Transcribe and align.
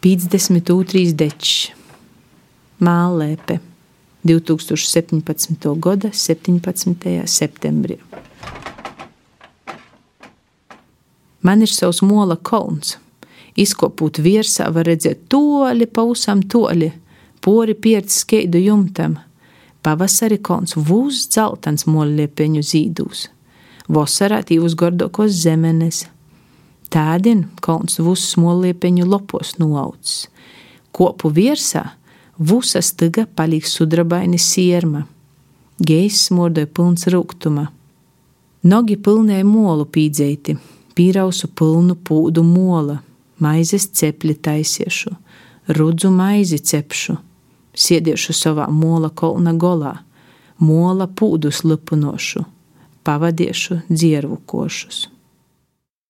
52. 0.00 1.12
dečs, 1.12 1.74
Mālēpe, 2.80 3.58
2017. 4.24 5.66
gada 5.76 6.08
17. 6.16 7.26
septembrī. 7.28 7.98
Man 11.44 11.60
ir 11.60 11.68
savs 11.68 12.00
mola 12.00 12.38
kolns. 12.40 12.94
Izkopot 13.60 14.22
virsā, 14.24 14.70
var 14.72 14.88
redzēt 14.88 15.26
toļi, 15.28 15.90
pausam 15.92 16.40
toļi, 16.48 16.88
pori 17.44 17.74
pierci 17.76 18.22
skeidu 18.22 18.62
jumtam. 18.64 19.18
Pavasari 19.84 20.40
kolns 20.40 20.78
vūs 20.80 21.26
dzeltens 21.28 21.84
molliepeņu 21.84 22.64
zīdūs. 22.64 23.26
Vasarā 23.92 24.40
tīvus 24.48 24.78
gordokos 24.80 25.36
zemenes 25.44 26.06
Tādien 26.90 27.44
kolns 27.62 28.00
vusas 28.02 28.34
moliepeņu 28.40 29.06
lopos 29.06 29.54
nuaucis. 29.62 30.26
Kopu 30.90 31.30
virsā 31.30 31.84
vusa 32.38 32.82
stiga 32.82 33.26
palīk 33.36 33.68
sudrabaini 33.68 34.40
sierma. 34.42 35.04
Gejs 35.86 36.24
smordoja 36.26 36.66
pilns 36.66 37.06
rūgtuma. 37.12 37.68
Nogi 38.66 38.96
pilnēja 39.00 39.46
molu 39.46 39.86
pīdzeiti, 39.88 40.56
pīrausu 40.98 41.48
pilnu 41.56 41.94
pūdu 42.04 42.42
mola, 42.44 42.98
maizes 43.40 43.86
cepli 43.96 44.34
taisiešu, 44.34 45.14
rudzu 45.78 46.10
maizi 46.12 46.58
cepšu, 46.58 47.16
siediešu 47.72 48.36
savā 48.36 48.66
mola 48.68 49.08
kolna 49.08 49.54
golā, 49.54 49.94
mola 50.58 51.06
pūdus 51.08 51.62
lipunošu, 51.64 52.44
pavadiešu 53.06 53.80
dziervu 53.88 54.42
košus. 54.44 55.06